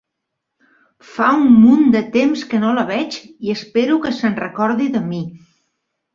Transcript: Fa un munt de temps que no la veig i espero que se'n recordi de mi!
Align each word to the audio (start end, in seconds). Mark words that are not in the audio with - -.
Fa 1.09 1.27
un 1.41 1.59
munt 1.65 1.91
de 1.97 2.01
temps 2.15 2.45
que 2.55 2.63
no 2.65 2.73
la 2.79 2.87
veig 2.89 3.19
i 3.49 3.53
espero 3.59 4.01
que 4.07 4.15
se'n 4.23 4.35
recordi 4.43 4.91
de 4.99 5.05
mi! 5.13 5.23